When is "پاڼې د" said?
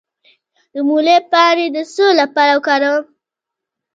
1.31-1.77